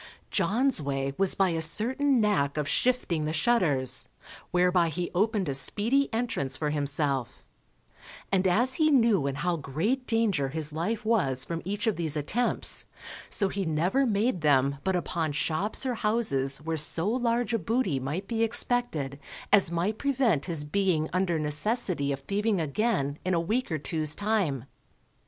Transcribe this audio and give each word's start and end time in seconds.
John's 0.31 0.81
way 0.81 1.13
was 1.19 1.35
by 1.35 1.49
a 1.49 1.61
certain 1.61 2.19
nack 2.19 2.57
of 2.57 2.67
shifting 2.67 3.25
the 3.25 3.33
shutters, 3.33 4.09
whereby 4.49 4.89
he 4.89 5.11
opened 5.13 5.47
a 5.47 5.53
speedy 5.53 6.11
entrance 6.11 6.57
for 6.57 6.71
himself; 6.71 7.45
and 8.31 8.47
as 8.47 8.73
he 8.81 8.89
knew 8.89 9.27
in 9.27 9.35
how 9.35 9.57
great 9.57 10.07
danger 10.07 10.49
his 10.49 10.73
life 10.73 11.05
was 11.05 11.45
from 11.45 11.61
each 11.65 11.85
of 11.85 11.97
these 11.97 12.17
attempts, 12.17 12.85
so 13.29 13.47
he 13.47 13.63
never 13.63 14.03
made 14.07 14.41
them 14.41 14.77
but 14.83 14.95
upon 14.95 15.33
shops 15.33 15.85
or 15.85 15.93
houses 15.93 16.57
where 16.63 16.77
so 16.77 17.07
large 17.07 17.53
a 17.53 17.59
booty 17.59 17.99
might 17.99 18.27
be 18.27 18.41
expected 18.41 19.19
as 19.53 19.71
might 19.71 19.99
prevent 19.99 20.45
his 20.45 20.63
being 20.63 21.11
under 21.13 21.37
necessity 21.37 22.11
of 22.11 22.21
thieving 22.21 22.59
again 22.59 23.19
in 23.23 23.35
a 23.35 23.39
week 23.39 23.71
or 23.71 23.77
two's 23.77 24.15
time. 24.15 24.65